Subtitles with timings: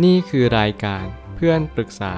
[0.00, 1.04] นี่คือรายการ
[1.36, 2.14] เพื่อนปรึกษา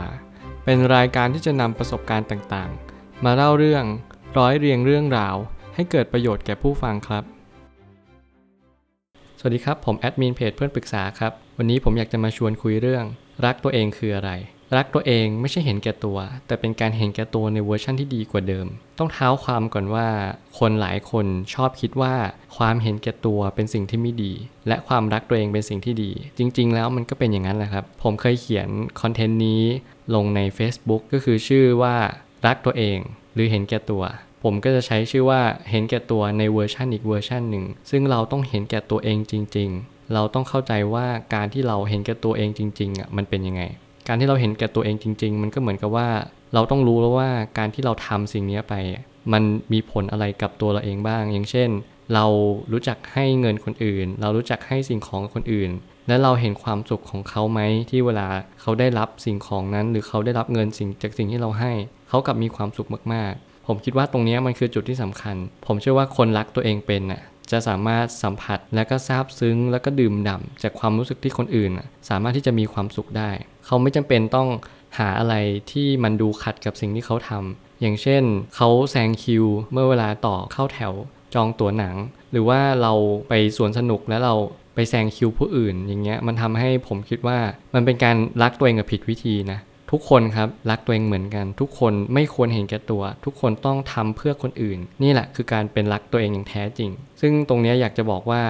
[0.64, 3.84] เป็นรายการที่จะนำประสบการณ์ต่างๆ มาเล่าเรื่อง
[4.38, 5.36] ร้อยเรียงเรื่องราว
[5.74, 7.24] ให้เกิดประโยชน์แก่ผู้ฟังครับ
[9.38, 13.04] สวัสดีครับ ผมแอดมินเพจเพื่อนปรึกษาครับ วันนี้ผมอยากจะมาชวนคุยเรื่อง
[13.44, 14.30] รักตัวเองคืออะไร
[14.76, 18.66] รักตัวเองไม่ใช่เห็นแก่ตัว แต่เป็นการเห็นแก่ตัวในเวอร์ชั่นที่ดีกว่าเดิม
[18.98, 20.08] ต้องเท้าความก่อนว่า
[20.58, 22.14] คนหลายคนชอบคิดว่า
[22.56, 24.32] ความเห็นแก่ตัวเป็นสิ่งที่ไม่ดี
[24.68, 28.68] และความรักตัวเองเป็นสิ่งที่ดี จริง ๆ แล้วมันก็เป็นอย่างนั้นแหละครับ ผมเคยเขียน
[29.00, 29.62] content นี้
[30.14, 31.96] ลงใน Facebook ก็คือชื่อว่า
[32.46, 32.98] รักตัวเอง
[33.34, 34.02] หรือเห็นแก่ตัว
[34.42, 35.40] ผมก็จะใช้ชื่อว่า
[35.70, 43.62] เห็นแก่ตัวในเวอร์ชันอีกเวอร์ชันหนึ่ง ซึ่งเราต้องเห็นแก่ตัวเองจริง ๆ เราต้องเข้าใจว่าการที่เราเห็นแก่ตัวเองจริงๆอะมันเป็นยังไง
[44.08, 46.08] การที่เราเห็นแก่ตัวเองจริง ๆ มันก็เหมือนกับว่า
[46.54, 48.74] เราต้องรู้แล้วว่าการที่เราทำสิ่งนี้ไป
[49.32, 51.70] มันมีผลอะไรกับตัวเราเองบ้าง อย่างเช่น
[52.14, 52.24] เรา
[52.72, 55.70] รู้จักให้เงินคนอื่น เรารู้จักให้สิ่งของคนอื่น
[56.08, 58.28] และเราเห็นความสุขของเขาไหมที่เวลา
[58.60, 61.72] เขาได้รับสิ่งของนั้น หรือเขาได้รับเงินสิ่งจากสิ่งที่เราให้
[62.08, 65.36] เขากลับมีความสุขมากๆ ผมคิดว่าตรงนี้มันคือจุดที่สำคัญ
[65.66, 71.70] ผมเชื่อว่าคนรักตัวเองเป็นน่ะจะสามารถสัมผัสและก็ซาบซึ้ง แล้วก็ดื่มด่ำจากความรู้สึกที่คนอื่น
[72.08, 73.30] สามารถที่จะมีความสุขได้
[73.66, 74.48] เขาไม่จำเป็นต้อง
[74.98, 75.34] หาอะไร
[75.72, 78.22] ที่มันดูขัดกับสิ่งที่เขาทำอย่างเช่น
[78.56, 80.92] เขาแซงคิว เมื่อเวลาต่อเข้าแถว
[81.34, 81.96] จองตั๋วหนัง
[82.32, 82.92] หรือว่าเรา
[83.28, 84.34] ไปสวนสนุกแล้วเรา
[84.74, 87.38] ไปแซงคิวผู้อื่น อย่างเงี้ยมันทำให้ผมคิดว่า
[87.74, 89.58] มันเป็นการรักตัวเองกับผิดวิธีนะ
[89.90, 98.42] ทุกคนครับรักตัวเองเหมือนกัน ทุกคนไม่ควรเห็นแก่ตัว ทุกคนต้องทำเพื่อคนอื่น นี่แหละคือการเป็นรักตัวเองอย่างแท้จริง ซึ่งตรงนี้อยากจะบอกว่า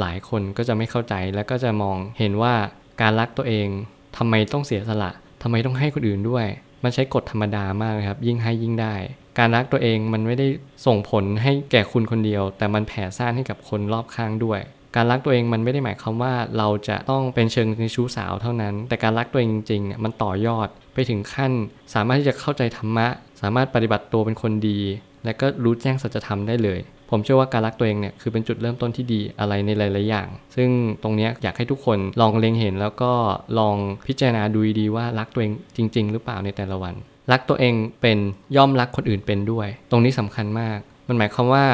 [0.00, 2.54] หลายคนก็จะไม่เข้าใจแล้วก็จะมองเห็นว่า
[3.00, 3.68] การรักตัวเอง
[4.16, 5.10] ทำไมต้องเสียสละ
[5.42, 6.46] ทำไมต้องให้คนอื่นด้วย
[6.82, 8.94] มันใช้กฎธรรมดามากครับ ยิ่งให้ยิ่งได้
[9.38, 10.46] การรักตัวเองมันไม่ได้
[10.86, 14.60] ส่งผลให้แก่คุณคนเดียว แต่มันแผ่ซ่านให้กับคนรอบข้างด้วย
[14.96, 21.52] การรักตัวเองมันไม่ได้หมายความว่าเราจะต้องเป็นเชิงในชู้สาวเท่านั้น แต่การรักตัวเองจริงๆมันต่อยอดไปถึงขั้น
[21.94, 23.06] สามารถที่จะเข้าใจธรรมะ
[23.40, 24.80] สามารถปฏิบัติตัวเป็นคนดี
[25.24, 26.78] และก็รู้แจ้งสัจธรรมได้เลย
[27.10, 30.68] ผมเชื่อว่าการรักตัวเองเนี่ยคือเป็นจุดเริ่มต้นที่ดีอะไรในหลาย ๆ อย่าง ซึ่ง
[31.02, 33.12] ตรงนี้อยากให้ทุกคนลองเล็งเห็น แล้วก็
[33.58, 33.76] ลอง
[34.06, 36.94] พิจารณาดูดีว่ารักตัวเองจริง ๆ หรือเปล่าในแต่ละวัน
[37.32, 38.18] รักตัวเองเป็น
[38.56, 40.78] ย่อมรักคนอื่นเป็นด้วย ตรงนี้สำคัญมาก
[41.08, 41.66] มันหมายความว่า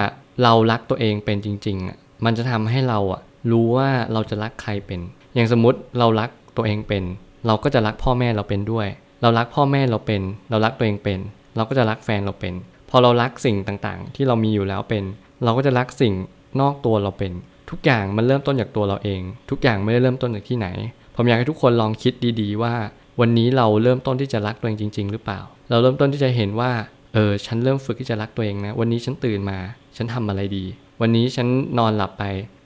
[0.42, 3.20] เรารักตัวเองเป็นจริงๆอะมันจะทำให้เราอะ
[3.50, 5.00] รู้ว่าเราจะรักใครเป็น
[5.34, 7.04] อย่างสมมติเรารักตัวเองเป็น
[7.46, 8.88] เราก็จะรักพ่อแม่เราเป็นด้วย
[9.22, 11.18] เรารักพ่อแม่เราเป็น เรารักตัวเองเป็น
[11.56, 12.54] เราก็จะรักแฟนเราเป็น
[12.90, 15.04] พอเรารักสิ่งต่างๆ ที่เรามีอยู่แล้วเป็น
[15.44, 16.14] เราก็จะรักสิ่ง
[16.60, 17.32] นอกตัวเราเป็น
[17.70, 19.20] ทุกอย่างมันเริ่มต้นจากตัวเราเอง
[19.50, 20.68] ทุกอย่างไม่ได้เริ่มต้นจากที่ไหน
[21.16, 22.74] ผมอยากให้ทุกคนลองคิดดีๆว่า
[23.20, 26.70] วันนี้เราเริ่มต้นที่จะรักตัวเองจริง ๆ หรือเปล่า เราเริ่มต้นที่จะเห็นว่า
[27.14, 29.58] เออฉันเริ่มฝึกที่จะรักตัวเองนะ วันนี้ฉันตื่นมา
[29.96, 30.64] ฉันทำอะไรดี
[31.00, 31.46] วันนี้ฉัน
[31.78, 32.24] นอนหลับไป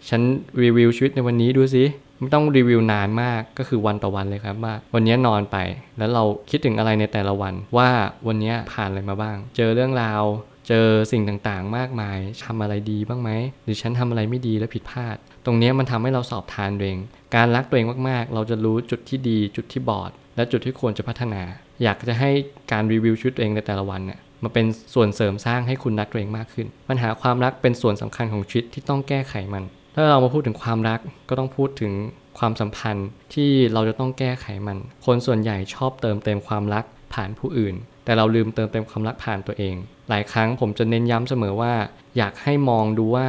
[0.09, 0.20] ฉัน
[0.62, 1.84] รีวิวชีวิตในวันนี้ดูสิ
[2.20, 5.56] ไม่ต้องรีวิวนานมากก็คือวันต่อวันเลยครับว่าวันนี้นอนไป
[5.98, 7.88] แล้วเราคิดถึงอะไรในแต่ละวัน ว่า
[8.26, 10.22] วันนี้ผ่านอะไรมาบ้าง เจอเรื่องราว
[10.69, 13.30] เจอสิ่งต่างๆ มากมายทำอะไรดีบ้างไหม
[13.64, 15.16] หรือฉันทำอะไรไม่ดีและผิดพลาด
[15.47, 17.00] ตรงนี้มันทำให้เราสอบทานตัวเอง
[17.36, 21.42] การรักตัวเองมากๆ เราจะรู้จุดที่ดี จุดที่บอด และจุดที่ควรจะพัฒนา
[21.82, 22.30] อยากจะให้
[22.72, 29.64] การรีวิวชีวิตตัวเองในแต่ละวันเนี่ยมาเป็นส่วนเสริมสร้างให้คุณรักตัวเองมากขึ้น ปัญหาความรักเป็นส่วนสำคัญของชีวิตที่ต้องแก้ไขมัน
[29.94, 31.92] ถ้าเรามาพูดถึงความรักก็ต้องพูดถึง
[32.38, 36.84] ความสัมพันธ์ที่เราจะต้องแก้ไขมัน คนส่วนใหญ่ชอบเติมเต็มความรัก
[37.14, 37.74] ผ่านผู้อื่น
[38.04, 39.74] แต่เราลืมเติมเต็มความรักผ่านตัวเอง
[40.08, 41.74] หลายครั้งผมจะเน้นย้ำเสมอว่า
[42.16, 43.28] อยากให้มองดูว่า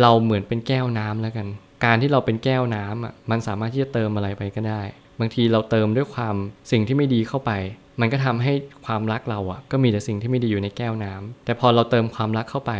[0.00, 1.46] เราเหมือนเป็นแก้วน้ำแล้วกัน
[1.84, 4.82] การที่เราเป็นแก้วน้ำอะมันสามารถที่จะเติมอะไรไปก็ได้
[5.20, 6.34] บางทีเราเติมด้วยความ
[6.70, 7.50] สิ่งที่ไม่ดีเข้าไป
[8.00, 8.52] มันก็ทำให้
[8.86, 12.72] ความรักเราอะ ก็มีแต่สิ่งที่ไม่ดีอยู่ในแก้วน้ำแต่พอเราเติมความรักเข้าไป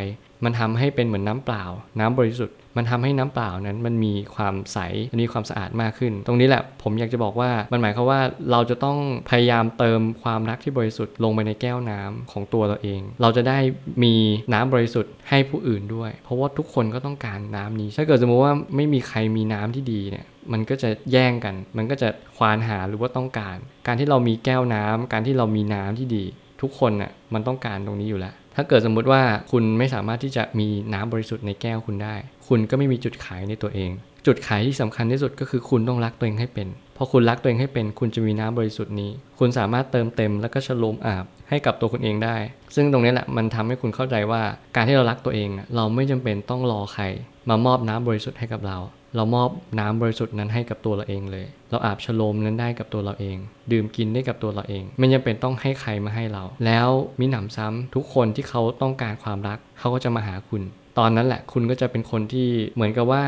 [0.44, 1.64] มันทำให้เป็นเหมือนน้ำเปล่า
[2.00, 4.78] น้ำบริสุทธิ์ มันทำให้น้ำเปล่านั้น มันมีความใส
[5.12, 8.20] มันมีความสะอาดมากขึ้น ตรงนี้แหละผมอยากจะบอกว่ามันหมายความว่า
[8.50, 8.98] เราจะต้อง
[9.30, 13.58] พยายามเติมความรักที่บริสุทธิ์ลงไปในแก้วน้ำของตัวเราเอง เราจะได้
[14.04, 14.14] มี
[14.52, 23.56] น้ำบริสุทธิ์ให้ผู้อื่นด้วย เพราะว่าทุกคนก็ต้องการน้ำนี้ ถ้าเกิดสมมติว่าไม่มีใครมีน้ำที่ดีเนี่ยมันก็จะแย่งกัน มันก็จะควานหาหรือว่าต้องการ
[23.86, 26.24] การที่เรามีแก้วน้ำการที่เรามีน้ำที่ดี
[26.60, 29.22] ทุกคนน่ะมันต้องการตรงนี้อยู่แล้ว ถ้าเกิดสมมุติว่า
[29.52, 32.14] คุณไม่สามารถที่จะมีน้ำบริสุทธิ์ในแก้วคุณได้
[32.48, 33.90] คุณก็ไม่มีจุดขายในตัวเอง
[34.26, 42.36] จุดขายที่สำคัญที่สุดก็คือคุณต้องรักตัวเองให้เป็นพอคุณรักตัวเองให้เป็น คุณจะมีน้ำบริสุทธิ์นี้ คุณสามารถเติมเต็มแล้วก็ฉโลมอาบให้กับตัวคุณเองได้
[42.74, 44.42] ซึ่งตรงนี้แหละมันทำให้คุณเข้าใจว่า
[44.76, 47.04] การที่เรารักตัวเอง เราไม่จำเป็นต้องรอใคร
[47.48, 48.78] มามอบน้ำบริสุทธิ์ให้กับเรา
[49.16, 53.36] เรามอบน้ำบริสุทธิ์นั้นให้กับตัวเราเองเลย เราอาบฉโลมนั้นได้กับตัวเราเอง
[53.72, 56.88] ดื่มกินได้กับตัวเราเอง ไม่จำเป็นต้องให้ใครมาให้เรา แล้ว
[57.20, 60.62] มิหนำซ้ำทุกคนที่เขาต้องการความรัก เขาก็จะมาหาคุณ
[60.98, 63.24] ตอนนั้นแหละคุณก็จะเป็นคนที่เหมือนกับว่า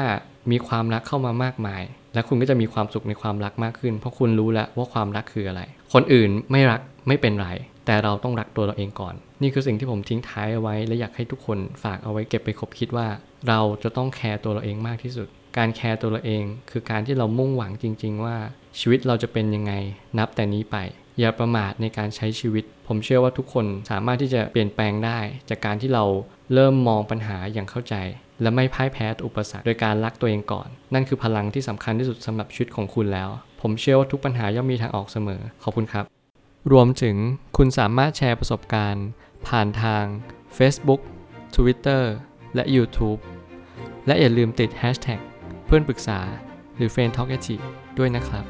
[0.50, 1.82] มีความรักเข้ามามากมาย
[2.14, 5.62] และคุณก็จะมีความสุขในความรักมากขึ้น เพราะคุณรู้แล้วว่าความรักคืออะไร
[5.93, 7.49] คนอื่นไม่รักไม่เป็นไร
[7.87, 13.06] แต่เราต้องรักตัวเราเองก่อน นี่คือสิ่งที่ผมทิ้งท้ายเอาไว้ และอยากให้ทุกคนฝากเอาไว้เก็บไปคบคิดว่า
[13.49, 18.37] เราจะต้องแคร์ตัวเราเองมากที่สุด การแคร์ตัวเราเอง คือการที่เรามุ่งหวังจริง ๆ ว่า
[18.81, 19.73] ชีวิตเราจะเป็นยังไง
[20.19, 20.77] นับแต่นี้ไป
[21.21, 25.19] อย่าประมาทในการใช้ชีวิต ผมเชื่อว่าทุกคนสามารถที่จะเปลี่ยนแปลงได้
[25.49, 26.05] จากการที่เรา
[26.55, 27.95] เริ่มมองปัญหาอย่างเข้าใจ
[28.43, 33.29] และไม่พ่ายแพ้อุปสรรคโดยการรักตัวเองก่อน นั่นคือพลังที่สำคัญที่สุดสำหรับชีวิตของคุณแล้ว
[33.61, 36.05] ผมเชื่อว่าทุกปัญหาย่อมมีทางออกเสมอขอบคุณครับ
[36.73, 37.17] รวมถึง
[37.57, 39.07] คุณสามารถแชร์ประสบการณ์
[39.49, 40.05] ผ่านทาง
[40.59, 41.01] Facebook
[41.57, 42.03] Twitter
[42.55, 43.21] และ YouTube
[44.07, 45.21] และอย่าลืมติด Hashtag
[45.73, 46.21] เพื่อนปรึกษา
[46.77, 47.29] หรือ f r ร e n d Talk
[47.99, 48.45] ด้วยนะครับ